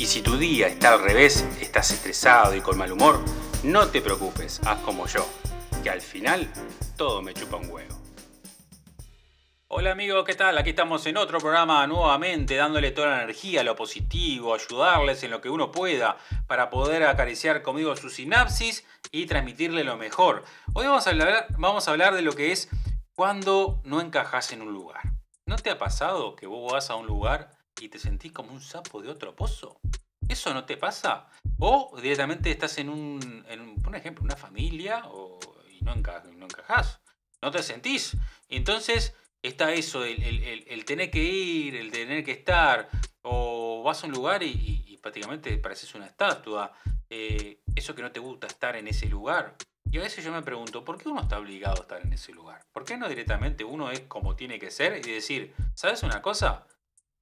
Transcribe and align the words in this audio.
Y 0.00 0.06
si 0.06 0.22
tu 0.22 0.38
día 0.38 0.66
está 0.66 0.94
al 0.94 1.02
revés, 1.02 1.46
estás 1.60 1.90
estresado 1.90 2.56
y 2.56 2.62
con 2.62 2.78
mal 2.78 2.90
humor, 2.90 3.20
no 3.62 3.88
te 3.88 4.00
preocupes, 4.00 4.58
haz 4.64 4.78
como 4.80 5.06
yo, 5.06 5.28
que 5.82 5.90
al 5.90 6.00
final 6.00 6.50
todo 6.96 7.20
me 7.20 7.34
chupa 7.34 7.58
un 7.58 7.68
huevo. 7.68 8.00
Hola 9.68 9.92
amigos, 9.92 10.24
¿qué 10.24 10.34
tal? 10.34 10.56
Aquí 10.56 10.70
estamos 10.70 11.04
en 11.04 11.18
otro 11.18 11.38
programa 11.38 11.86
nuevamente, 11.86 12.56
dándole 12.56 12.92
toda 12.92 13.08
la 13.08 13.24
energía, 13.24 13.62
lo 13.62 13.76
positivo, 13.76 14.54
ayudarles 14.54 15.22
en 15.22 15.32
lo 15.32 15.42
que 15.42 15.50
uno 15.50 15.70
pueda 15.70 16.16
para 16.46 16.70
poder 16.70 17.04
acariciar 17.04 17.60
conmigo 17.60 17.94
su 17.94 18.08
sinapsis 18.08 18.86
y 19.12 19.26
transmitirle 19.26 19.84
lo 19.84 19.98
mejor. 19.98 20.44
Hoy 20.72 20.86
vamos 20.86 21.06
a 21.06 21.10
hablar, 21.10 21.46
vamos 21.58 21.88
a 21.88 21.90
hablar 21.90 22.14
de 22.14 22.22
lo 22.22 22.32
que 22.32 22.52
es 22.52 22.70
cuando 23.12 23.82
no 23.84 24.00
encajas 24.00 24.50
en 24.52 24.62
un 24.62 24.72
lugar. 24.72 25.02
¿No 25.44 25.56
te 25.56 25.68
ha 25.68 25.76
pasado 25.76 26.36
que 26.36 26.46
vos 26.46 26.72
vas 26.72 26.88
a 26.88 26.94
un 26.94 27.06
lugar 27.06 27.50
y 27.80 27.88
te 27.88 27.98
sentís 27.98 28.32
como 28.32 28.52
un 28.52 28.60
sapo 28.60 29.00
de 29.00 29.10
otro 29.10 29.34
pozo. 29.34 29.80
¿Eso 30.30 30.54
no 30.54 30.64
te 30.64 30.76
pasa? 30.76 31.26
O 31.58 31.98
directamente 32.00 32.52
estás 32.52 32.78
en 32.78 32.88
un, 32.88 33.44
por 33.82 33.96
ejemplo, 33.96 34.22
una 34.22 34.36
familia 34.36 35.02
o, 35.06 35.40
y 35.68 35.84
no, 35.84 35.92
encajás. 35.92 37.00
No 37.42 37.50
te 37.50 37.60
sentís. 37.64 38.16
Entonces 38.48 39.16
está 39.42 39.72
eso, 39.72 40.04
el, 40.04 40.84
tener 40.84 41.10
que 41.10 41.20
ir, 41.20 41.74
el 41.74 41.90
tener 41.90 42.24
que 42.24 42.30
estar. 42.30 42.88
O 43.22 43.82
vas 43.82 44.04
a 44.04 44.06
un 44.06 44.12
lugar 44.12 44.44
y, 44.44 44.96
prácticamente 45.02 45.58
pareces 45.58 45.96
una 45.96 46.06
estatua. 46.06 46.74
Eh, 47.08 47.62
eso 47.74 47.96
que 47.96 48.02
no 48.02 48.12
te 48.12 48.20
gusta 48.20 48.46
estar 48.46 48.76
en 48.76 48.86
ese 48.86 49.06
lugar. 49.06 49.56
Y 49.90 49.98
a 49.98 50.02
veces 50.02 50.24
yo 50.24 50.30
me 50.30 50.42
pregunto, 50.42 50.84
¿por 50.84 50.96
qué 50.96 51.08
uno 51.08 51.22
está 51.22 51.40
obligado 51.40 51.78
a 51.78 51.82
estar 51.82 52.02
en 52.02 52.12
ese 52.12 52.32
lugar? 52.32 52.64
¿Por 52.70 52.84
qué 52.84 52.96
no 52.96 53.08
directamente 53.08 53.64
uno 53.64 53.90
es 53.90 54.02
como 54.02 54.36
tiene 54.36 54.60
que 54.60 54.70
ser 54.70 55.04
y 55.04 55.10
decir, 55.10 55.52
¿sabes 55.74 56.04
una 56.04 56.22
cosa? 56.22 56.68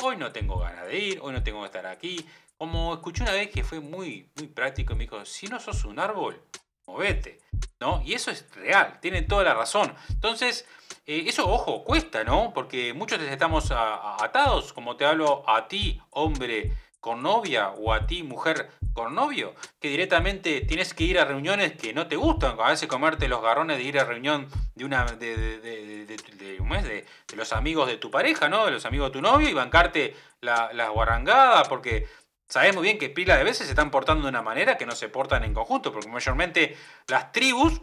hoy 0.01 0.17
no 0.17 0.31
tengo 0.31 0.59
ganas 0.59 0.87
de 0.87 0.99
ir, 0.99 1.19
hoy 1.23 1.33
no 1.33 1.43
tengo 1.43 1.61
que 1.61 1.67
estar 1.67 1.87
aquí. 1.87 2.25
Como 2.59 2.95
escuché 2.95 3.23
una 3.23 3.33
vez 3.33 3.51
que 3.51 3.63
fue 3.63 3.79
muy, 3.79 4.31
muy 4.37 4.49
práctico 4.49 4.95
me 4.95 5.05
dijo, 5.05 5.25
si 5.25 5.47
no 5.47 5.61
sos 5.61 5.85
un 5.85 6.01
árbol, 6.01 6.43
movete. 6.87 7.41
¿No? 7.81 8.03
Y 8.05 8.15
eso 8.15 8.33
es 8.33 8.45
real, 8.57 8.99
tienen 9.01 9.29
toda 9.29 9.45
la 9.45 9.55
razón. 9.55 9.95
Entonces, 10.09 10.67
eh, 11.07 11.25
eso, 11.29 11.49
ojo, 11.49 11.85
cuesta, 11.85 12.25
¿no? 12.25 12.53
Porque 12.53 12.93
muchos 12.93 13.21
estamos 13.23 13.71
atados, 13.71 14.73
como 14.73 14.97
te 14.97 15.05
hablo 15.05 15.49
a 15.49 15.69
ti, 15.69 16.01
hombre 16.11 16.73
con 16.99 17.23
novia 17.23 17.71
o 17.71 17.93
a 17.93 18.07
ti, 18.07 18.25
mujer 18.25 18.71
con 18.93 19.15
novio, 19.15 19.55
que 19.79 19.89
directamente 19.89 20.63
tienes 20.63 20.93
que 20.93 21.05
ir 21.05 21.21
a 21.21 21.25
reuniones 21.25 21.75
que 21.75 21.95
no 21.95 22.09
te 22.09 22.17
gustan, 22.17 22.57
a 22.59 22.71
veces 22.71 22.89
comerte 22.89 23.29
los 23.29 23.41
garrones 23.41 23.79
de 23.79 23.85
ir 23.85 24.01
a 24.01 24.05
reunión 24.05 24.49
de 24.75 24.85
una 24.85 25.05
de, 25.05 25.37
de, 25.37 26.07
de, 26.07 27.07
los 27.37 27.53
amigos 27.53 27.87
de 27.87 27.99
tu 27.99 28.11
pareja, 28.11 28.49
¿no? 28.49 28.65
De 28.65 28.73
los 28.73 28.85
amigos 28.85 29.09
de 29.09 29.13
tu 29.13 29.23
novio 29.23 29.49
y 29.49 29.55
bancarte 29.55 30.17
las 30.41 30.75
la 30.75 30.89
guarangadas, 30.89 31.69
porque 31.69 32.09
sabes 32.49 32.75
muy 32.75 32.83
bien 32.83 32.99
que 32.99 33.11
pila 33.11 33.37
de 33.37 33.45
veces 33.45 33.67
se 33.67 33.73
están 33.73 33.91
portando 33.91 34.25
de 34.25 34.31
una 34.31 34.43
manera 34.43 34.77
que 34.77 34.87
no 34.87 34.95
se 34.95 35.09
portan 35.09 35.45
en 35.45 35.55
conjunto, 35.55 35.93
porque 35.93 36.09
mayormente 36.09 36.77
las 37.07 37.33
tribus 37.33 37.83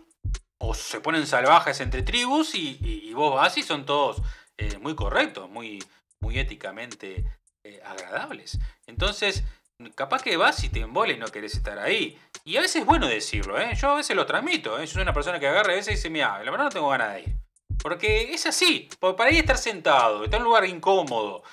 o 0.57 0.73
se 0.73 1.01
ponen 1.01 1.27
salvajes 1.27 1.79
entre 1.81 2.01
tribus 2.01 2.55
y, 2.55 3.13
vos 3.13 3.35
vas 3.35 3.57
y 3.57 3.63
son 3.63 3.85
todos 3.85 4.21
eh, 4.57 4.77
muy 4.79 4.95
correctos, 4.95 5.49
muy, 5.49 5.83
muy 6.19 6.39
éticamente 6.39 7.25
eh, 7.63 7.81
agradables. 7.85 8.59
Entonces, 8.87 9.43
capaz 9.95 10.21
que 10.21 10.37
vas 10.37 10.63
y 10.63 10.69
te 10.69 10.79
embole 10.79 11.13
y 11.13 11.17
no 11.17 11.27
querés 11.27 11.55
estar 11.55 11.77
ahí. 11.79 12.17
Y 12.43 12.57
a 12.57 12.61
veces 12.61 12.77
es 12.77 12.85
bueno 12.85 13.07
decirlo, 13.07 13.59
¿eh? 13.59 13.75
Yo 13.75 13.91
a 13.91 13.95
veces 13.95 14.15
lo 14.15 14.25
transmito, 14.25 14.79
¿eh? 14.79 14.85
Yo 14.85 14.93
soy 14.93 15.01
una 15.01 15.13
persona 15.13 15.39
que 15.39 15.47
agarra 15.47 15.73
a 15.73 15.75
veces 15.75 15.93
y 15.93 15.95
dice, 15.95 16.09
mira, 16.09 16.41
la 16.43 16.51
verdad 16.51 16.65
no 16.65 16.71
tengo 16.71 16.89
ganas 16.89 17.13
de 17.13 17.21
ir. 17.21 17.35
Porque 17.81 18.33
es 18.33 18.45
así, 18.45 18.89
porque 18.99 19.17
para 19.17 19.29
ahí 19.29 19.37
estar 19.37 19.57
sentado, 19.57 20.23
estar 20.23 20.39
en 20.39 20.43
un 20.43 20.49
lugar 20.49 20.65
incómodo 20.65 21.43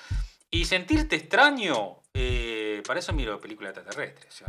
y 0.49 0.65
sentirte 0.65 1.15
extraño, 1.15 1.97
para 2.83 2.99
eso 2.99 3.13
miro 3.13 3.39
películas 3.39 3.75
extraterrestres. 3.75 4.43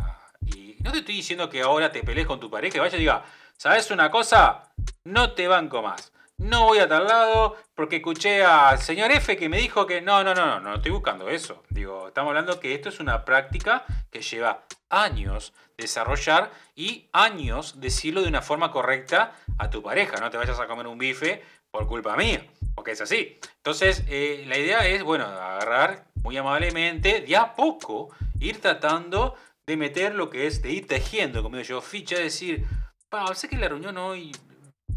y 0.46 0.76
no 0.80 0.92
te 0.92 0.98
estoy 0.98 1.16
diciendo 1.16 1.48
que 1.48 1.62
ahora 1.62 1.90
te 1.90 2.02
pelees 2.02 2.26
con 2.26 2.40
tu 2.40 2.50
pareja 2.50 2.76
y 2.76 2.80
vaya 2.80 2.96
y 2.96 3.00
diga, 3.00 3.24
¿sabes 3.56 3.90
una 3.90 4.10
cosa? 4.10 4.70
No 5.04 5.32
te 5.32 5.48
banco 5.48 5.82
más 5.82 6.12
no 6.38 6.64
voy 6.64 6.78
a 6.78 6.88
tal 6.88 7.06
lado 7.06 7.56
porque 7.74 7.96
escuché 7.96 8.44
al 8.44 8.78
señor 8.78 9.10
F 9.12 9.36
que 9.36 9.48
me 9.48 9.58
dijo 9.58 9.86
que 9.86 10.00
no, 10.00 10.24
no, 10.24 10.34
no, 10.34 10.46
no, 10.46 10.60
no 10.60 10.74
estoy 10.74 10.90
buscando 10.90 11.28
eso. 11.28 11.62
Digo, 11.70 12.08
estamos 12.08 12.30
hablando 12.30 12.60
que 12.60 12.74
esto 12.74 12.88
es 12.88 13.00
una 13.00 13.24
práctica 13.24 13.84
que 14.10 14.20
lleva 14.20 14.64
años 14.88 15.52
desarrollar 15.76 16.50
y 16.74 17.08
años 17.12 17.80
decirlo 17.80 18.22
de 18.22 18.28
una 18.28 18.42
forma 18.42 18.70
correcta 18.70 19.32
a 19.58 19.70
tu 19.70 19.82
pareja. 19.82 20.18
No 20.18 20.30
te 20.30 20.36
vayas 20.36 20.58
a 20.58 20.66
comer 20.66 20.86
un 20.86 20.98
bife 20.98 21.42
por 21.70 21.86
culpa 21.86 22.16
mía, 22.16 22.44
porque 22.74 22.92
es 22.92 23.00
así. 23.00 23.38
Entonces, 23.56 24.04
eh, 24.08 24.44
la 24.46 24.58
idea 24.58 24.86
es, 24.86 25.02
bueno, 25.02 25.26
agarrar 25.26 26.04
muy 26.22 26.36
amablemente, 26.36 27.20
de 27.20 27.36
a 27.36 27.54
poco, 27.54 28.10
ir 28.40 28.60
tratando 28.60 29.34
de 29.66 29.76
meter 29.76 30.14
lo 30.14 30.30
que 30.30 30.46
es, 30.46 30.62
de 30.62 30.70
ir 30.72 30.86
tejiendo, 30.86 31.42
como 31.42 31.56
digo 31.56 31.68
yo, 31.68 31.80
ficha, 31.80 32.16
decir, 32.16 32.66
pa, 33.08 33.34
sé 33.34 33.48
que 33.48 33.56
la 33.56 33.68
reunión 33.68 33.96
hoy 33.96 34.32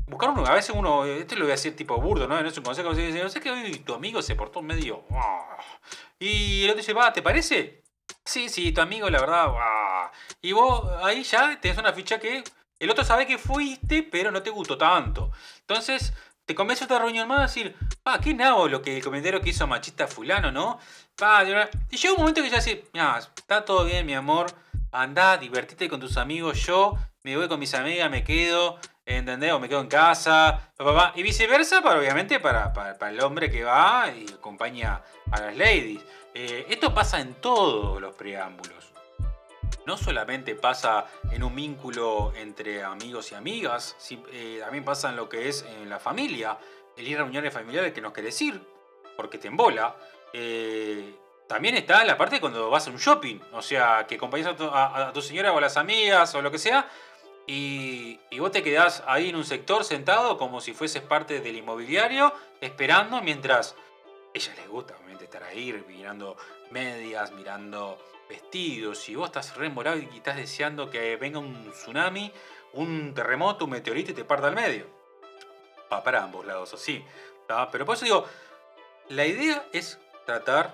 buscar 0.07 0.29
uno, 0.29 0.45
a 0.45 0.53
veces 0.53 0.73
uno, 0.75 1.05
esto 1.05 1.35
lo 1.35 1.41
voy 1.41 1.51
a 1.51 1.55
decir 1.55 1.75
tipo 1.75 1.99
burdo, 1.99 2.27
¿no? 2.27 2.39
Es 2.39 2.57
un 2.57 2.63
consejo, 2.63 2.93
no 2.93 3.29
sé 3.29 3.39
que 3.41 3.51
hoy 3.51 3.79
tu 3.79 3.93
amigo 3.93 4.21
se 4.21 4.35
portó 4.35 4.61
medio... 4.61 5.03
Ah". 5.11 5.57
Y 6.19 6.63
el 6.63 6.71
otro 6.71 6.79
dice, 6.79 6.93
va, 6.93 7.13
¿te 7.13 7.21
parece? 7.21 7.83
Sí, 8.25 8.49
sí, 8.49 8.71
tu 8.71 8.81
amigo, 8.81 9.09
la 9.09 9.19
verdad, 9.19 9.47
ah". 9.49 10.11
y 10.41 10.51
vos 10.53 10.89
ahí 11.03 11.23
ya 11.23 11.59
tenés 11.59 11.77
una 11.77 11.93
ficha 11.93 12.19
que 12.19 12.43
el 12.79 12.89
otro 12.89 13.03
sabe 13.03 13.25
que 13.25 13.37
fuiste, 13.37 14.03
pero 14.03 14.31
no 14.31 14.41
te 14.41 14.49
gustó 14.49 14.77
tanto. 14.77 15.31
Entonces, 15.61 16.13
te 16.47 16.55
convence 16.55 16.85
otra 16.85 16.99
reunión 16.99 17.27
más 17.27 17.39
a 17.39 17.41
decir, 17.41 17.75
pa, 18.01 18.19
qué 18.19 18.33
nabo 18.33 18.69
lo 18.69 18.81
que 18.81 18.95
el 18.95 19.03
comentario 19.03 19.41
que 19.41 19.49
hizo 19.49 19.67
machista 19.67 20.07
fulano, 20.07 20.49
¿no? 20.49 20.79
Pa, 21.17 21.43
y 21.43 21.97
llega 21.97 22.13
un 22.13 22.19
momento 22.19 22.41
que 22.41 22.49
ya 22.49 22.55
dice, 22.55 22.85
mira, 22.93 23.19
está 23.19 23.65
todo 23.65 23.83
bien, 23.83 24.05
mi 24.05 24.15
amor, 24.15 24.47
anda, 24.93 25.35
divertite 25.35 25.89
con 25.89 25.99
tus 25.99 26.15
amigos, 26.15 26.65
yo 26.65 26.97
me 27.23 27.35
voy 27.35 27.49
con 27.49 27.59
mis 27.59 27.73
amigas, 27.73 28.09
me 28.09 28.23
quedo, 28.23 28.79
¿entendés? 29.05 29.51
O 29.51 29.59
me 29.59 29.67
quedo 29.67 29.81
en 29.81 29.89
casa, 29.89 30.71
y 31.15 31.21
viceversa, 31.21 31.81
para, 31.81 31.99
obviamente 31.99 32.39
para, 32.39 32.71
para, 32.71 33.09
el 33.09 33.19
hombre 33.19 33.51
que 33.51 33.65
va 33.65 34.09
y 34.15 34.25
acompaña 34.31 35.01
a 35.29 35.41
las 35.41 35.57
ladies. 35.57 36.01
Eh, 36.33 36.65
esto 36.69 36.93
pasa 36.93 37.19
en 37.19 37.33
todos 37.41 37.99
los 37.99 38.15
preámbulos. 38.15 38.93
No 39.87 39.95
solamente 39.95 40.53
pasa 40.53 41.05
en 41.31 41.43
un 41.43 41.55
vínculo 41.55 42.33
entre 42.35 42.83
amigos 42.83 43.31
y 43.31 43.35
amigas, 43.35 43.95
eh, 44.33 44.57
también 44.59 44.83
pasa 44.83 45.11
en 45.11 45.15
lo 45.15 45.29
que 45.29 45.47
es 45.47 45.63
en 45.63 45.87
la 45.87 45.97
familia. 45.97 46.57
El 46.97 47.07
ir 47.07 47.15
a 47.15 47.21
reuniones 47.21 47.53
familiares 47.53 47.93
que 47.93 48.01
no 48.01 48.11
querés 48.11 48.41
ir, 48.41 48.61
porque 49.15 49.37
te 49.37 49.47
embola. 49.47 49.95
Eh, 50.33 51.15
también 51.47 51.75
está 51.75 52.03
la 52.03 52.17
parte 52.17 52.41
cuando 52.41 52.69
vas 52.69 52.85
a 52.87 52.91
un 52.91 52.97
shopping, 52.97 53.39
o 53.53 53.61
sea, 53.61 54.05
que 54.05 54.15
acompañas 54.15 54.55
a 54.59 55.13
tu 55.13 55.21
señora 55.21 55.53
o 55.53 55.57
a 55.57 55.61
las 55.61 55.77
amigas 55.77 56.35
o 56.35 56.41
lo 56.41 56.51
que 56.51 56.59
sea, 56.59 56.89
y, 57.47 58.19
vos 58.37 58.51
te 58.51 58.61
quedás 58.61 59.05
ahí 59.07 59.29
en 59.29 59.37
un 59.37 59.45
sector 59.45 59.85
sentado 59.85 60.37
como 60.37 60.59
si 60.59 60.73
fueses 60.73 61.01
parte 61.01 61.39
del 61.39 61.55
inmobiliario, 61.55 62.33
esperando 62.59 63.21
mientras 63.21 63.71
a 63.71 63.77
ella 64.33 64.53
les 64.57 64.67
gusta 64.67 64.97
obviamente 64.97 65.23
estar 65.23 65.43
ahí 65.43 65.71
mirando 65.87 66.35
medias, 66.71 67.31
mirando 67.31 67.97
vestidos, 68.27 69.07
y 69.09 69.15
vos 69.15 69.27
estás 69.27 69.55
re 69.55 69.71
y 70.11 70.17
estás 70.17 70.35
deseando 70.35 70.89
que 70.89 71.15
venga 71.17 71.39
un 71.39 71.71
tsunami, 71.71 72.31
un 72.73 73.13
terremoto, 73.13 73.65
un 73.65 73.71
meteorito 73.71 74.11
y 74.11 74.13
te 74.13 74.25
parta 74.25 74.47
al 74.47 74.55
medio. 74.55 74.85
Va 75.91 76.03
para 76.03 76.23
ambos 76.23 76.45
lados, 76.45 76.73
así. 76.73 77.03
Pero 77.71 77.85
por 77.85 77.95
eso 77.95 78.05
digo, 78.05 78.25
la 79.09 79.25
idea 79.25 79.65
es 79.71 79.99
tratar 80.25 80.73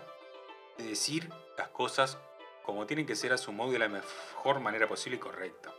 de 0.78 0.86
decir 0.86 1.30
las 1.57 1.68
cosas 1.69 2.18
como 2.63 2.88
tienen 2.88 3.06
que 3.06 3.16
ser 3.16 3.33
a 3.33 3.38
su 3.38 3.51
modo 3.51 3.69
y 3.69 3.74
de 3.74 3.80
la 3.80 3.89
mejor 3.89 4.60
manera 4.60 4.88
posible 4.88 5.18
y 5.18 5.19
correcta. 5.19 5.72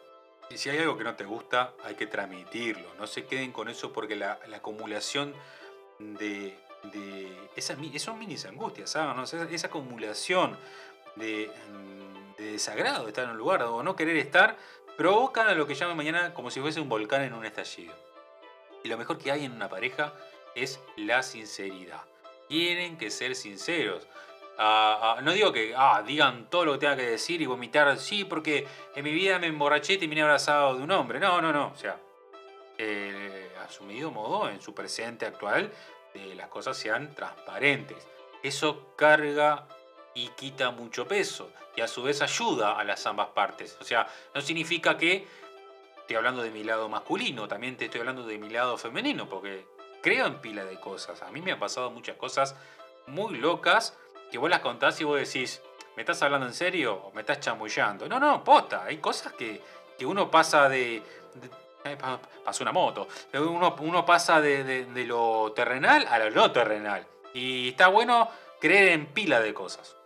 Y 0.50 0.58
si 0.58 0.70
hay 0.70 0.78
algo 0.78 0.96
que 0.96 1.04
no 1.04 1.16
te 1.16 1.25
gusta, 1.25 1.72
hay 1.82 1.94
que 1.94 2.06
transmitirlo. 2.06 2.94
No 2.94 3.06
se 3.06 3.25
queden 3.25 3.50
con 3.50 3.69
eso 3.69 3.93
porque 3.93 4.14
la, 4.14 4.38
acumulación 4.54 5.34
de, 5.99 6.56
de 6.93 7.49
esas, 7.56 7.78
son 7.96 8.19
minis 8.19 8.44
angustias, 8.44 8.90
¿saben? 8.90 9.22
Esa, 9.50 9.66
acumulación 9.66 10.56
de, 11.16 11.50
de, 12.38 12.52
desagrado 12.52 13.05
de 13.05 13.08
estar 13.08 13.25
en 13.25 13.31
un 13.31 13.37
lugar 13.37 13.62
o 13.62 13.82
no 13.82 13.96
querer 13.96 14.16
estar, 14.16 14.56
provocan 14.96 15.49
a 15.49 15.55
lo 15.55 15.66
que 15.66 15.75
llaman 15.75 15.96
mañana 15.96 16.34
como 16.34 16.50
si 16.50 16.61
fuese 16.61 16.81
un 16.81 16.88
volcán 16.88 17.22
en 17.22 17.34
un 17.34 17.44
estallido. 17.44 17.94
Y 18.82 18.88
lo 18.88 18.99
mejor 18.99 19.19
que 19.19 19.32
hay 19.32 19.44
en 19.44 19.52
una 19.52 19.69
pareja 19.69 20.12
es 20.55 20.81
la 20.96 21.22
sinceridad. 21.22 22.02
Tienen 22.49 22.99
que 22.99 23.11
ser 23.11 23.34
sinceros. 23.34 24.06
no 24.58 25.32
digo 25.32 25.52
que 25.52 25.75
ah, 25.76 26.02
digan 26.06 26.49
todo 26.50 26.66
lo 26.66 26.72
que 26.72 26.78
tenga 26.78 26.96
que 26.96 27.11
decir 27.11 27.40
y 27.40 27.46
vomitar, 27.46 27.96
sí, 27.99 28.25
porque 28.25 28.66
en 28.94 29.05
mi 29.05 29.12
vida 29.12 29.38
me 29.38 29.46
emborraché 29.46 29.94
y 29.94 29.99
terminé 29.99 30.22
abrazado 30.22 30.76
de 30.76 30.82
un 30.82 30.90
hombre. 30.90 31.19
No, 31.19 31.40
no, 31.40 31.52
no. 31.52 31.69
O 31.69 31.76
sea, 31.76 31.96
eh, 32.78 33.50
asumido 33.64 34.11
modo 34.11 34.49
en 34.49 34.61
su 34.61 34.75
presente 34.75 35.26
actual, 35.26 35.72
de 36.12 36.34
las 36.34 36.49
cosas 36.49 36.76
sean 36.76 37.14
transparentes. 37.14 38.06
Eso 38.43 38.94
carga 38.96 39.66
y 40.14 40.28
quita 40.28 40.70
mucho 40.70 41.06
peso 41.06 41.50
y 41.76 41.81
a 41.81 41.88
su 41.88 42.02
vez 42.02 42.22
ayuda 42.22 42.78
a 42.78 42.84
las 42.84 43.06
ambas 43.06 43.28
partes. 43.28 43.76
O 43.81 43.84
sea, 43.84 44.06
no 44.34 44.40
significa 44.40 44.96
que 44.96 45.26
estoy 45.99 46.16
hablando 46.16 46.43
de 46.43 46.50
mi 46.50 46.62
lado 46.64 46.88
masculino, 46.88 47.49
también 47.49 47.76
te 47.76 47.87
estoy 47.87 48.00
hablando 48.00 48.26
de 48.26 48.38
mi 48.38 48.50
lado 48.50 48.76
femenino, 48.78 49.28
porque 49.28 49.66
creo 50.02 50.26
en 50.26 50.40
pila 50.40 50.64
de 50.64 50.78
cosas. 50.78 51.22
A 51.22 51.31
mí 51.31 51.40
me 51.40 51.52
han 51.52 51.58
pasado 51.58 51.90
muchas 51.90 52.16
cosas 52.16 52.55
muy 53.06 53.38
locas 53.38 53.96
que 54.31 54.38
vos 54.38 54.50
las 54.50 54.61
contás 54.61 55.00
y 55.00 55.05
vos 55.05 55.19
decís, 55.19 55.61
¿me 55.96 56.02
estás 56.02 56.22
hablando 56.22 56.46
en 56.46 56.55
serio 56.55 56.94
o 56.94 57.12
me 57.12 57.22
estás 57.22 57.40
chamullando? 57.40 58.08
No, 58.08 58.20
no, 58.20 58.44
posta, 58.44 58.84
hay 58.84 58.99
cosas 58.99 59.32
que, 59.32 59.61
uno 60.05 60.31
pasa 60.31 60.69
de, 60.69 61.02
pasó 62.44 62.62
una 62.62 62.72
moto, 62.72 63.08
uno, 63.32 63.75
uno 63.78 64.05
pasa 64.05 64.40
de, 64.40 64.87
lo 65.06 65.52
terrenal 65.52 66.06
a 66.06 66.19
lo 66.19 66.31
no 66.31 66.52
terrenal. 66.52 67.06
Y 67.32 67.70
está 67.70 67.88
bueno 67.88 68.28
creer 68.61 68.88
en 68.88 69.06
pila 69.06 69.40
de 69.40 69.55
cosas. 69.55 69.96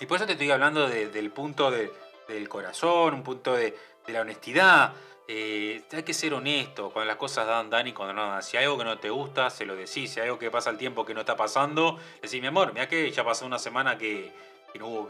Y 0.00 0.06
por 0.06 0.16
eso 0.16 0.26
te 0.26 0.32
estoy 0.32 0.50
hablando 0.50 0.88
del 0.88 1.30
punto 1.30 1.70
del 1.70 2.48
corazón, 2.48 3.14
un 3.14 3.22
punto 3.22 3.54
de, 3.54 3.76
la 4.06 4.20
honestidad. 4.22 4.92
Eh, 5.30 5.82
hay 5.92 6.02
que 6.02 6.14
ser 6.14 6.32
honesto 6.32 6.90
cuando 6.90 7.08
las 7.08 7.18
cosas 7.18 7.46
dan, 7.46 7.68
dan 7.68 7.86
y 7.86 7.92
cuando 7.92 8.14
no 8.14 8.26
dan. 8.30 8.42
Si 8.42 8.56
hay 8.56 8.64
algo 8.64 8.78
que 8.78 8.84
no 8.84 8.98
te 8.98 9.10
gusta, 9.10 9.50
se 9.50 9.66
lo 9.66 9.76
decís. 9.76 10.10
Si 10.10 10.20
hay 10.20 10.26
algo 10.26 10.38
que 10.38 10.50
pasa 10.50 10.70
el 10.70 10.78
tiempo 10.78 11.04
que 11.04 11.12
no 11.12 11.20
está 11.20 11.36
pasando, 11.36 11.98
decís, 12.22 12.40
mi 12.40 12.46
amor, 12.46 12.72
mira 12.72 12.88
que 12.88 13.10
ya 13.10 13.24
pasó 13.24 13.44
una 13.44 13.58
semana 13.58 13.98
que, 13.98 14.32
no, 14.76 14.86
hubo, 14.86 15.08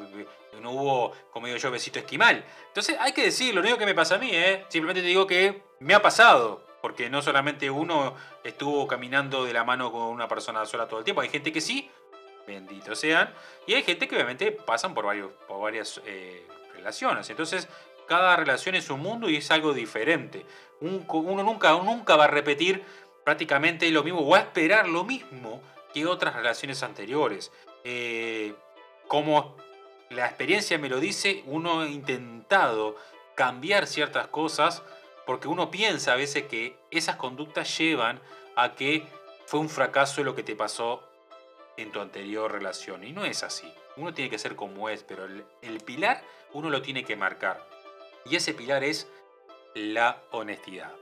no 0.61 0.71
hubo, 0.73 1.13
como 1.31 1.47
digo 1.47 1.59
yo, 1.59 1.71
besito 1.71 2.01
esquimal. 2.01 2.45
Entonces 2.67 2.97
hay 2.99 3.13
que 3.13 3.23
decirlo, 3.23 3.61
no 3.61 3.67
digo 3.67 3.79
que 3.79 3.87
me 3.87 3.95
pasa 3.95 4.17
a 4.17 4.19
mí, 4.19 4.31
¿eh? 4.33 4.65
simplemente 4.69 5.03
te 5.03 5.09
digo 5.09 5.27
que 5.27 5.63
me 5.81 5.95
ha 5.95 6.03
pasado. 6.03 6.67
Porque 6.81 7.11
no 7.11 7.23
solamente 7.23 7.71
uno 7.71 8.15
estuvo 8.45 8.87
caminando 8.87 9.45
de 9.45 9.53
la 9.53 9.65
mano 9.65 9.91
con 9.91 10.03
una 10.03 10.29
persona 10.29 10.65
sola 10.65 10.87
todo 10.87 11.01
el 11.01 11.05
tiempo, 11.05 11.21
hay 11.21 11.29
gente 11.29 11.53
que 11.53 11.61
sí, 11.61 11.91
bendito 12.49 12.97
sean. 12.97 13.33
Y 13.67 13.75
hay 13.75 13.83
gente 13.83 14.09
que 14.09 14.17
obviamente 14.17 14.51
pasan 14.51 14.95
por, 14.95 15.07
varios, 15.07 15.31
por 15.47 15.61
varias 15.61 16.01
eh, 16.05 16.47
relaciones. 16.75 17.31
Entonces, 17.31 17.69
cada 18.07 18.35
relación 18.37 18.75
es 18.75 18.91
un 18.91 19.01
mundo 19.01 19.29
y 19.29 19.37
es 19.37 19.51
algo 19.51 19.73
diferente. 19.75 20.45
uno 20.81 21.43
nunca, 21.43 21.73
nunca 21.73 22.17
va 22.17 22.25
a 22.25 22.29
repetir 22.29 22.83
prácticamente 23.25 23.91
lo 23.91 24.03
mismo 24.03 24.21
o 24.21 24.35
a 24.35 24.41
esperar 24.41 24.89
lo 24.89 25.05
mismo 25.05 25.63
que 25.93 26.07
otras 26.07 26.35
relaciones 26.35 26.83
anteriores. 26.83 27.53
Eh, 27.85 28.55
como 29.07 29.57
la 30.11 30.27
experiencia 30.27 30.79
me 30.79 30.89
lo 30.89 31.01
dice, 31.01 31.43
uno 31.47 31.83
ha 31.83 31.89
intentado 31.89 32.97
cambiar 33.35 33.87
ciertas 33.87 34.29
cosas 34.29 34.83
porque 35.27 35.49
uno 35.49 35.71
piensa 35.71 36.15
a 36.15 36.17
veces 36.17 36.45
que 36.45 36.77
esas 36.91 37.17
conductas 37.17 37.77
llevan 37.79 38.21
a 38.57 38.75
que 38.75 39.07
fue 39.47 39.61
un 39.61 39.69
fracaso 39.69 40.25
lo 40.25 40.35
que 40.35 40.43
te 40.43 40.57
pasó 40.57 41.08
en 41.79 41.93
tu 41.93 42.01
anterior 42.01 42.51
relación. 42.53 43.05
Y 43.05 43.13
no 43.13 43.25
es 43.25 43.43
así. 43.43 43.73
Uno 43.97 44.13
tiene 44.13 44.31
que 44.31 44.39
ser 44.39 44.57
como 44.57 44.89
es, 44.89 45.03
pero 45.05 45.25
el, 45.25 45.81
pilar 45.81 46.23
uno 46.53 46.71
lo 46.71 46.83
tiene 46.83 47.05
que 47.05 47.17
marcar. 47.17 47.67
Y 48.27 48.37
ese 48.37 48.53
pilar 48.53 48.85
es 48.85 49.09
la 49.75 50.23
honestidad. 50.33 50.93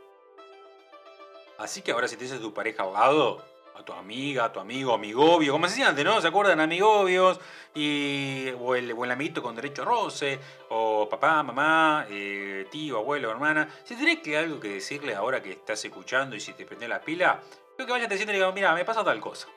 Así 1.58 1.82
que 1.82 1.92
ahora 1.92 2.06
si 2.06 2.16
tienes 2.16 2.36
a 2.36 2.40
tu 2.40 2.52
pareja 2.52 2.82
abogado, 2.82 3.42
a 3.74 3.82
tu 3.82 3.92
amiga, 3.92 4.44
a 4.44 4.52
tu 4.52 4.60
amigo, 4.60 4.94
amigobio, 4.94 5.52
como 5.52 5.66
se 5.66 5.72
decía 5.72 5.88
antes, 5.88 6.04
¿no? 6.04 6.20
¿Se 6.20 6.28
acuerdan? 6.28 6.60
Amigobios, 6.60 7.40
y, 7.74 8.48
o, 8.58 8.74
el, 8.74 8.92
o 8.92 9.04
amiguito 9.04 9.42
con 9.42 9.56
derecho 9.56 9.82
a 9.82 9.84
roce, 9.86 10.38
o 10.68 11.08
papá, 11.08 11.42
mamá, 11.42 12.06
eh, 12.10 12.66
tío, 12.70 12.98
abuelo, 12.98 13.30
hermana. 13.30 13.68
Si 13.84 13.96
tenés 13.96 14.20
que 14.20 14.36
algo 14.36 14.60
que 14.60 14.68
decirle 14.68 15.14
ahora 15.14 15.42
que 15.42 15.52
estás 15.52 15.84
escuchando 15.84 16.36
y 16.36 16.40
si 16.40 16.52
te 16.52 16.66
prende 16.66 16.88
la 16.88 17.00
pila, 17.00 17.40
creo 17.76 17.86
que 17.86 17.92
vayas 17.92 18.08
diciendo 18.08 18.32
y 18.32 18.36
digas, 18.36 18.54
mira, 18.54 18.74
me 18.74 18.84
pasa 18.84 19.04
tal 19.04 19.20
cosa. 19.20 19.48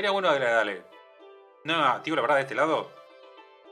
Sería 0.00 0.12
bueno 0.12 0.30
agregarle. 0.30 0.82
No, 1.64 2.00
tío, 2.00 2.16
la 2.16 2.22
verdad, 2.22 2.36
de 2.36 2.40
este 2.40 2.54
lado, 2.54 2.90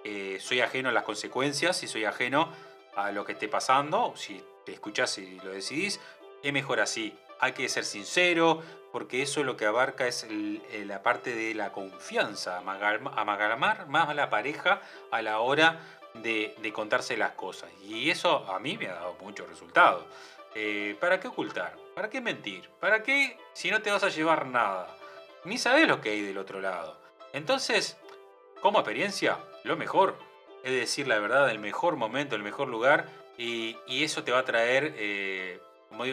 eh, 0.04 0.36
soy 0.42 0.60
ajeno 0.60 0.90
a 0.90 0.92
las 0.92 1.04
consecuencias 1.04 1.82
y 1.82 1.88
soy 1.88 2.04
ajeno 2.04 2.52
a 2.96 3.12
lo 3.12 3.24
que 3.24 3.32
esté 3.32 3.48
pasando. 3.48 4.12
Si 4.14 4.44
te 4.66 4.74
escuchás 4.74 5.16
y 5.16 5.40
lo 5.40 5.52
decidís, 5.52 5.98
es 6.42 6.52
mejor 6.52 6.80
así. 6.80 7.18
Hay 7.40 7.52
que 7.52 7.66
ser 7.70 7.86
sincero, 7.86 8.62
porque 8.92 9.22
eso 9.22 9.42
lo 9.42 9.56
que 9.56 9.64
abarca 9.64 10.06
es 10.06 10.26
la 10.84 11.02
parte 11.02 11.34
de 11.34 11.54
la 11.54 11.72
confianza, 11.72 12.58
amalgamar 12.58 13.86
más 13.86 14.10
a 14.10 14.12
la 14.12 14.28
pareja 14.28 14.82
a 15.10 15.22
la 15.22 15.38
hora 15.38 15.80
de, 16.12 16.54
contarse 16.74 17.16
las 17.16 17.32
cosas. 17.32 17.70
Y 17.82 18.10
eso 18.10 18.46
a 18.52 18.58
mí 18.58 18.76
me 18.76 18.88
ha 18.88 18.96
dado 18.96 19.16
muchos 19.22 19.48
resultados. 19.48 20.04
Eh, 20.54 20.94
¿Para 21.00 21.20
qué 21.20 21.28
ocultar? 21.28 21.74
¿Para 21.94 22.10
qué 22.10 22.20
mentir? 22.20 22.68
¿Para 22.80 23.02
qué 23.02 23.38
si 23.54 23.70
no 23.70 23.80
te 23.80 23.90
vas 23.90 24.04
a 24.04 24.10
llevar 24.10 24.44
nada? 24.44 24.94
Ni 25.44 25.58
sabes 25.58 25.88
lo 25.88 26.00
que 26.00 26.10
hay 26.10 26.22
del 26.22 26.38
otro 26.38 26.60
lado. 26.60 26.96
Entonces, 27.32 27.96
como 28.60 28.78
experiencia, 28.78 29.38
lo 29.64 29.76
mejor 29.76 30.16
es 30.62 30.72
decir 30.72 31.08
la 31.08 31.18
verdad, 31.18 31.50
el 31.50 31.58
mejor 31.58 31.96
momento, 31.96 32.36
el 32.36 32.42
mejor 32.42 32.68
lugar, 32.68 33.06
y, 33.36 33.76
eso 33.88 34.24
te 34.24 34.32
va 34.32 34.40
a 34.40 34.44
traer, 34.44 34.94
eh, 34.98 35.60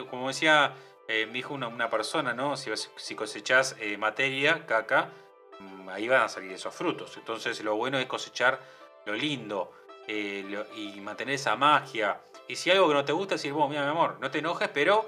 como, 0.09 0.27
decía, 0.27 0.73
eh, 1.07 1.25
me 1.25 1.33
dijo 1.33 1.53
una, 1.53 1.89
persona, 1.89 2.33
¿no? 2.33 2.55
Si, 2.55 2.71
si 2.95 3.15
cosechás 3.15 3.75
eh, 3.79 3.97
materia, 3.97 4.65
caca, 4.65 5.09
mm, 5.59 5.89
ahí 5.89 6.07
van 6.07 6.21
a 6.21 6.29
salir 6.29 6.51
esos 6.51 6.73
frutos. 6.73 7.17
Entonces, 7.17 7.61
lo 7.63 7.75
bueno 7.75 7.97
es 7.97 8.05
cosechar 8.05 8.59
lo 9.05 9.13
lindo 9.13 9.71
y 10.07 10.99
mantener 11.01 11.35
esa 11.35 11.55
magia. 11.55 12.21
Y 12.47 12.55
si 12.55 12.69
algo 12.69 12.87
que 12.87 12.93
no 12.93 13.05
te 13.05 13.11
gusta, 13.11 13.35
decir, 13.35 13.53
vos, 13.53 13.67
mira, 13.69 13.83
mi 13.83 13.89
amor, 13.89 14.17
no 14.19 14.29
te 14.29 14.39
enojes, 14.39 14.69
pero 14.69 15.05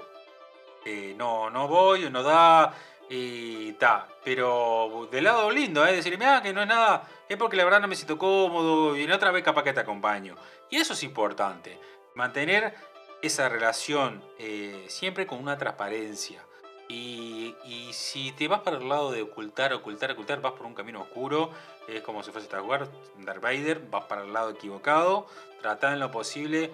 no, 1.16 1.50
no 1.50 1.68
voy, 1.68 2.10
no 2.10 2.22
da, 2.24 2.74
y 3.08 3.72
ta, 3.74 4.06
pero 4.24 5.08
del 5.10 5.24
lado 5.24 5.50
lindo, 5.50 5.86
¿eh? 5.86 5.96
decir, 5.96 6.18
mira, 6.18 6.42
que 6.42 6.52
no 6.52 6.62
es 6.62 6.68
nada, 6.68 7.08
es 7.28 7.36
porque 7.36 7.56
la 7.56 7.64
verdad 7.64 7.80
no 7.80 7.88
me 7.88 7.96
siento 7.96 8.18
cómodo 8.18 8.96
y 8.96 9.04
en 9.04 9.12
otra 9.12 9.30
vez 9.30 9.42
capaz 9.42 9.62
que 9.62 9.72
te 9.72 9.80
acompaño. 9.80 10.36
Y 10.70 10.76
eso 10.76 10.92
es 10.92 11.02
importante, 11.02 11.78
mantener 12.14 12.74
esa 13.22 13.48
relación 13.48 14.22
eh, 14.38 14.84
siempre 14.88 15.26
con 15.26 15.38
una 15.38 15.56
transparencia. 15.56 16.44
Y, 16.90 17.54
y, 17.66 17.92
si 17.92 18.32
te 18.32 18.48
vas 18.48 18.60
para 18.60 18.78
el 18.78 18.88
lado 18.88 19.10
de 19.10 19.20
ocultar, 19.20 19.74
ocultar, 19.74 20.10
ocultar, 20.12 20.40
vas 20.40 20.52
por 20.52 20.64
un 20.64 20.72
camino 20.72 21.02
oscuro, 21.02 21.50
es 21.86 22.00
como 22.00 22.22
si 22.22 22.30
fuese 22.30 22.46
Star 22.46 22.62
Wars, 22.62 22.88
Darth 23.18 23.42
Vader, 23.42 23.80
vas 23.90 24.04
para 24.04 24.22
el 24.22 24.32
lado 24.32 24.50
equivocado, 24.50 25.26
trata 25.60 25.92
en 25.92 26.00
lo 26.00 26.10
posible 26.10 26.70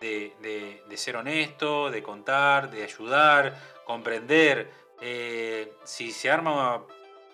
de, 0.00 0.80
de 0.88 0.96
ser 0.96 1.16
honesto, 1.16 1.90
de 1.90 2.02
contar, 2.02 2.70
de 2.70 2.82
ayudar, 2.82 3.58
comprender, 3.84 4.70
eh, 5.00 5.74
si 5.84 6.12
se 6.12 6.30
arma 6.30 6.82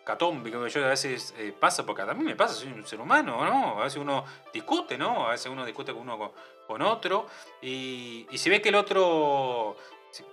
catombe, 0.04 0.52
como 0.52 0.66
yo 0.66 0.84
a 0.84 0.88
veces 0.88 1.34
eh, 1.38 1.52
pasa, 1.58 1.84
porque 1.84 2.02
a 2.02 2.14
mí 2.14 2.24
me 2.24 2.36
pasa, 2.36 2.54
soy 2.54 2.70
un 2.70 2.86
ser 2.86 3.00
humano, 3.00 3.44
¿no? 3.44 3.80
A 3.80 3.84
veces 3.84 3.98
uno 3.98 4.24
discute, 4.52 4.98
¿no? 4.98 5.26
A 5.26 5.30
veces 5.30 5.46
uno 5.46 5.64
discute 5.64 5.92
con 5.92 6.02
uno 6.02 6.32
con, 6.66 6.82
otro, 6.82 7.26
y, 7.60 8.26
y 8.30 8.38
si 8.38 8.50
ve 8.50 8.62
que 8.62 8.70
el 8.70 8.74
otro 8.74 9.76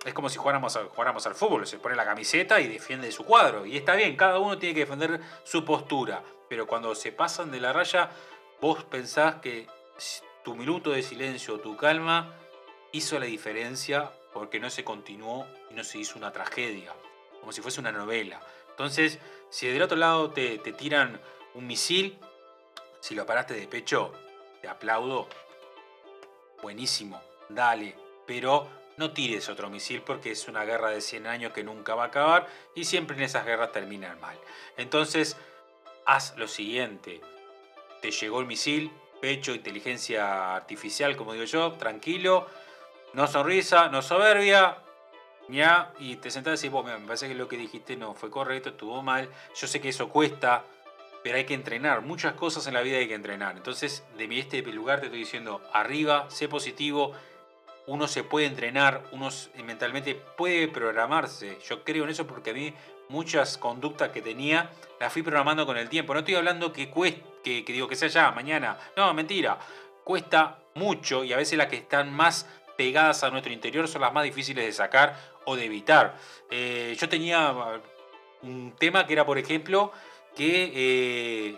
es 0.05 0.13
como 0.13 0.29
si 0.29 0.37
jugáramos, 0.37 0.77
jugáramos 0.93 1.25
al 1.25 1.35
fútbol, 1.35 1.65
se 1.67 1.77
pone 1.77 1.95
la 1.95 2.05
camiseta 2.05 2.61
y 2.61 2.67
defiende 2.67 3.11
su 3.11 3.25
cuadro, 3.25 3.65
y 3.65 3.77
está 3.77 3.95
bien, 3.95 4.15
cada 4.15 4.39
uno 4.39 4.57
tiene 4.57 4.75
que 4.75 4.81
defender 4.81 5.19
su 5.43 5.65
postura, 5.65 6.21
pero 6.47 6.67
cuando 6.67 6.95
se 6.95 7.11
pasan 7.11 7.51
de 7.51 7.59
la 7.59 7.73
raya, 7.73 8.11
vos 8.61 8.83
pensás 8.83 9.35
que 9.35 9.67
tu 10.43 10.55
minuto 10.55 10.91
de 10.91 11.01
silencio, 11.01 11.59
tu 11.59 11.75
calma, 11.77 12.33
hizo 12.91 13.19
la 13.19 13.25
diferencia 13.25 14.11
porque 14.33 14.59
no 14.59 14.69
se 14.69 14.83
continuó 14.83 15.45
y 15.69 15.73
no 15.73 15.83
se 15.83 15.97
hizo 15.97 16.17
una 16.17 16.31
tragedia 16.31 16.93
como 17.41 17.51
si 17.51 17.61
fuese 17.61 17.81
una 17.81 17.91
novela. 17.91 18.39
Entonces, 18.69 19.19
si 19.49 19.67
del 19.67 19.81
otro 19.81 19.97
lado 19.97 20.31
te, 20.31 20.57
tiran 20.59 21.19
un 21.53 21.67
misil, 21.67 22.17
si 23.01 23.15
lo 23.15 23.25
paraste 23.25 23.53
de 23.53 23.67
pecho, 23.67 24.13
te 24.61 24.69
aplaudo. 24.69 25.27
Buenísimo, 26.61 27.21
dale. 27.49 27.95
Pero 28.25 28.69
no 28.95 29.11
tires 29.11 29.49
otro 29.49 29.69
misil 29.69 30.01
porque 30.03 30.31
es 30.31 30.47
una 30.47 30.63
guerra 30.63 30.89
de 30.89 31.01
100 31.01 31.27
años 31.27 31.53
que 31.53 31.63
nunca 31.63 31.95
va 31.95 32.03
a 32.03 32.07
acabar 32.07 32.47
y 32.75 32.85
siempre 32.85 33.17
en 33.17 33.23
esas 33.23 33.45
guerras 33.45 33.73
terminan 33.73 34.19
mal. 34.21 34.37
Entonces, 34.77 35.35
haz 36.05 36.37
lo 36.37 36.47
siguiente. 36.47 37.19
Te 38.01 38.11
llegó 38.11 38.39
el 38.39 38.45
misil, 38.45 38.91
pecho, 39.19 39.53
inteligencia 39.53 40.55
artificial, 40.55 41.17
como 41.17 41.33
digo 41.33 41.45
yo, 41.45 41.73
tranquilo, 41.73 42.47
no 43.13 43.27
sonrisa, 43.27 43.89
no 43.89 44.01
soberbia, 44.01 44.77
y 45.99 46.15
te 46.15 46.31
sentás 46.31 46.63
y 46.63 46.69
decís, 46.69 46.83
me 46.85 46.97
parece 47.05 47.27
que 47.27 47.35
lo 47.35 47.47
que 47.47 47.57
dijiste 47.57 47.95
no 47.97 48.13
fue 48.13 48.29
correcto, 48.29 48.69
estuvo 48.69 49.01
mal, 49.01 49.29
yo 49.55 49.67
sé 49.67 49.81
que 49.81 49.89
eso 49.89 50.09
cuesta, 50.09 50.63
pero 51.23 51.37
hay 51.37 51.45
que 51.45 51.53
entrenar, 51.53 52.01
muchas 52.01 52.33
cosas 52.33 52.65
en 52.67 52.73
la 52.73 52.81
vida 52.81 52.97
hay 52.97 53.07
que 53.07 53.15
entrenar. 53.15 53.57
Entonces, 53.57 54.03
de 54.17 54.39
este 54.39 54.61
lugar 54.63 54.99
te 54.99 55.07
estoy 55.07 55.19
diciendo, 55.19 55.61
arriba, 55.73 56.29
sé 56.29 56.47
positivo, 56.47 57.13
uno 57.87 58.07
se 58.07 58.23
puede 58.23 58.45
entrenar, 58.45 59.03
uno 59.11 59.29
mentalmente 59.65 60.15
puede 60.15 60.67
programarse. 60.67 61.59
Yo 61.67 61.83
creo 61.83 62.05
en 62.05 62.11
eso 62.11 62.25
porque 62.25 62.51
a 62.51 62.53
mí 62.53 62.73
muchas 63.09 63.57
conductas 63.57 64.09
que 64.09 64.21
tenía 64.21 64.69
las 64.99 65.11
fui 65.11 65.21
programando 65.21 65.65
con 65.65 65.77
el 65.77 65.89
tiempo. 65.89 66.13
No 66.13 66.19
estoy 66.19 66.35
hablando 66.35 66.71
que, 66.71 66.89
que, 67.43 67.65
que 67.65 67.73
digo 67.73 67.87
que 67.87 67.95
sea 67.95 68.07
ya, 68.07 68.31
mañana. 68.31 68.77
No, 68.95 69.13
mentira. 69.13 69.59
Cuesta 70.03 70.59
mucho 70.75 71.23
y 71.23 71.33
a 71.33 71.37
veces 71.37 71.57
las 71.57 71.67
que 71.67 71.77
están 71.77 72.13
más 72.13 72.47
pegadas 72.77 73.23
a 73.23 73.29
nuestro 73.29 73.51
interior 73.51 73.87
son 73.87 74.01
las 74.01 74.13
más 74.13 74.23
difíciles 74.23 74.65
de 74.65 74.71
sacar 74.71 75.15
o 75.45 75.55
de 75.55 75.65
evitar. 75.65 76.15
Eh, 76.49 76.95
yo 76.99 77.09
tenía 77.09 77.53
un 78.41 78.73
tema 78.77 79.05
que 79.05 79.13
era, 79.13 79.25
por 79.25 79.37
ejemplo, 79.37 79.91
que 80.35 80.71
eh, 80.73 81.57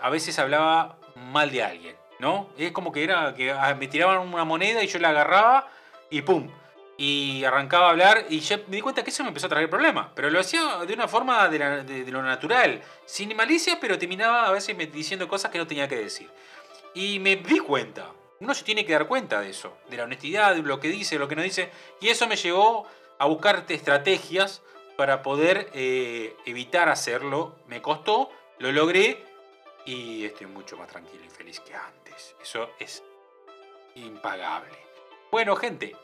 a 0.00 0.10
veces 0.10 0.38
hablaba 0.38 0.96
mal 1.14 1.50
de 1.50 1.62
alguien, 1.62 1.96
¿no? 2.18 2.48
Es 2.58 2.72
como 2.72 2.92
que 2.92 3.04
era 3.04 3.34
que 3.34 3.52
ah, 3.52 3.74
me 3.78 3.88
tiraban 3.88 4.18
una 4.18 4.44
moneda 4.44 4.82
y 4.82 4.86
yo 4.86 4.98
la 4.98 5.10
agarraba 5.10 5.68
y 6.10 6.22
¡pum! 6.22 6.50
Y 6.98 7.42
arrancaba 7.44 7.86
a 7.86 7.90
hablar 7.90 8.26
y 8.28 8.40
ya 8.40 8.58
me 8.68 8.76
di 8.76 8.80
cuenta 8.82 9.02
que 9.02 9.10
eso 9.10 9.22
me 9.22 9.28
empezó 9.28 9.46
a 9.46 9.50
traer 9.50 9.68
problemas. 9.70 10.08
Pero 10.14 10.30
lo 10.30 10.38
hacía 10.38 10.84
de 10.86 10.94
una 10.94 11.08
forma 11.08 11.48
de, 11.48 12.04
lo 12.08 12.22
natural, 12.22 12.82
sin 13.06 13.34
malicia, 13.34 13.78
pero 13.80 13.98
terminaba 13.98 14.46
a 14.46 14.52
veces 14.52 14.76
diciendo 14.92 15.26
cosas 15.26 15.50
que 15.50 15.58
no 15.58 15.66
tenía 15.66 15.88
que 15.88 15.96
decir. 15.96 16.28
Y 16.94 17.18
me 17.18 17.36
di 17.36 17.58
cuenta, 17.58 18.10
uno 18.40 18.54
se 18.54 18.62
tiene 18.62 18.84
que 18.84 18.92
dar 18.92 19.06
cuenta 19.06 19.40
de 19.40 19.50
eso, 19.50 19.78
de 19.88 19.96
la 19.96 20.04
honestidad, 20.04 20.54
de 20.54 20.62
lo 20.62 20.78
que 20.78 20.88
dice, 20.88 21.18
lo 21.18 21.26
que 21.28 21.34
no 21.34 21.42
dice. 21.42 21.70
Y 22.00 22.08
eso 22.08 22.26
me 22.26 22.36
llevó 22.36 22.86
a 23.22 23.26
buscar 23.26 23.64
estrategias 23.68 24.62
para 24.96 25.22
poder 25.22 25.70
eh, 25.74 26.34
evitar 26.44 26.88
hacerlo. 26.88 27.54
Me 27.68 27.80
costó, 27.80 28.32
lo 28.58 28.72
logré 28.72 29.24
y 29.86 30.24
estoy 30.24 30.48
mucho 30.48 30.76
más 30.76 30.88
tranquilo 30.88 31.22
y 31.24 31.28
feliz 31.28 31.60
que 31.60 31.72
antes. 31.72 32.34
Eso 32.42 32.70
es 32.80 33.04
impagable. 33.94 34.76
Bueno, 35.30 35.54
gente, 35.54 35.94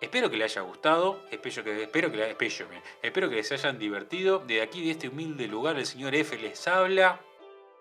espero 0.00 0.28
que 0.28 0.38
les 0.38 0.50
haya 0.50 0.62
gustado, 0.62 1.20
espero 1.30 1.62
que, 1.62 1.84
espero 1.84 2.10
que, 2.10 2.30
espero, 3.00 3.30
que 3.30 3.36
les 3.36 3.52
hayan 3.52 3.78
divertido. 3.78 4.40
De 4.40 4.60
aquí, 4.60 4.84
de 4.84 4.90
este 4.90 5.06
humilde 5.06 5.46
lugar, 5.46 5.78
el 5.78 5.86
señor 5.86 6.16
F 6.16 6.36
les 6.36 6.66
habla. 6.66 7.20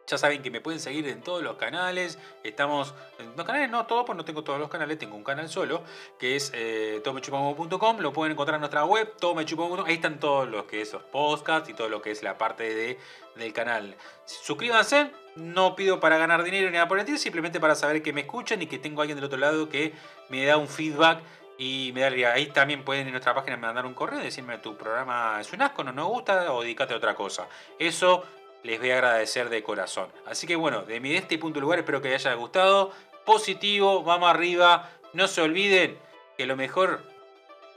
Ya 0.10 0.18
saben 0.18 0.42
que 0.42 0.50
me 0.50 0.60
pueden 0.60 0.80
seguir 0.80 1.08
en 1.08 1.22
todos 1.22 1.44
los 1.44 1.56
canales. 1.56 2.18
Estamos. 2.44 2.96
Los 3.38 3.46
canales 3.46 3.70
no 3.70 3.86
todos, 3.86 4.08
pues 4.08 4.18
no 4.18 4.26
tengo 4.26 4.44
todos 4.44 4.60
los 4.60 4.68
canales, 4.68 4.98
tengo 4.98 5.16
un 5.16 5.24
canal 5.24 5.48
solo, 5.50 5.84
que 6.18 6.36
es 6.36 6.52
eh, 6.56 7.00
Lo 7.04 8.14
pueden 8.14 8.32
encontrar 8.32 8.56
en 8.56 8.62
nuestra 8.62 8.86
web, 8.86 9.14
tomechupamo.com. 9.20 9.86
Ahí 9.86 9.96
están 9.96 10.20
todos 10.20 10.50
los 10.50 10.64
que 10.64 10.82
esos 10.82 11.04
podcasts 11.04 11.70
y 11.70 11.76
todo 11.76 11.90
lo 11.90 12.02
que 12.02 12.10
es 12.10 12.24
la 12.24 12.40
parte 12.40 12.74
de, 12.74 13.00
del 13.36 13.54
canal. 13.54 13.96
Suscríbanse. 14.26 15.12
No 15.36 15.76
pido 15.76 16.00
para 16.00 16.18
ganar 16.18 16.44
dinero 16.44 16.68
ni 16.68 16.74
nada 16.74 16.88
por 16.88 16.98
el 16.98 17.02
estilo, 17.02 17.20
simplemente 17.20 17.60
para 17.60 17.76
saber 17.76 18.02
que 18.02 18.12
me 18.12 18.22
escuchan 18.22 18.64
y 18.64 18.66
que 18.66 18.80
tengo 18.80 19.02
alguien 19.02 19.16
del 19.16 19.26
otro 19.26 19.38
lado 19.38 19.70
que 19.70 19.94
me 20.30 20.44
da 20.44 20.58
un 20.58 20.68
feedback 20.68 21.20
y 21.60 21.92
me 21.94 22.02
da 22.02 22.32
ahí 22.32 22.48
también 22.48 22.84
pueden 22.84 23.06
en 23.06 23.12
nuestra 23.12 23.36
página 23.36 23.58
mandar 23.58 23.86
un 23.86 23.94
correo 23.94 24.22
y 24.22 24.24
decirme 24.24 24.58
tu 24.58 24.76
programa 24.76 25.38
es 25.40 25.52
un 25.54 25.62
asco, 25.62 25.84
no 25.84 25.92
nos 25.92 26.08
gusta 26.08 26.52
o 26.54 26.62
dedícate 26.62 26.94
a 26.94 26.98
otra 26.98 27.14
cosa. 27.14 27.48
Eso 27.78 28.24
les 28.64 28.80
voy 28.80 28.92
a 28.92 28.96
agradecer 28.96 29.50
de 29.50 29.64
corazón. 29.64 30.10
Así 30.26 30.48
que 30.48 30.56
bueno, 30.56 30.82
de 30.82 31.00
mi 31.00 31.10
de 31.10 31.18
este 31.18 31.38
punto 31.38 31.60
de 31.60 31.62
lugar 31.62 31.80
espero 31.80 32.02
que 32.02 32.10
les 32.10 32.26
haya 32.26 32.36
gustado. 32.36 32.92
Positivo, 33.26 34.04
vamos 34.04 34.30
arriba. 34.30 34.90
No 35.14 35.28
se 35.28 35.42
olviden 35.42 35.98
que 36.38 36.46
lo 36.46 36.56
mejor 36.56 37.02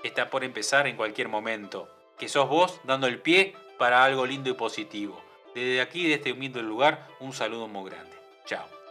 está 0.02 0.30
por 0.30 0.44
empezar 0.44 0.86
en 0.86 0.96
cualquier 0.96 1.28
momento. 1.28 1.88
Que 2.18 2.28
sos 2.28 2.48
vos 2.48 2.80
dando 2.84 3.06
el 3.06 3.18
pie 3.18 3.54
para 3.78 4.04
algo 4.04 4.26
lindo 4.26 4.50
y 4.50 4.54
positivo. 4.54 5.20
Desde 5.54 5.80
aquí, 5.80 6.08
de 6.08 6.14
este 6.14 6.32
humilde 6.32 6.62
lugar, 6.62 7.06
un 7.20 7.32
saludo 7.32 7.68
muy 7.68 7.90
grande. 7.90 8.16
Chao. 8.46 8.81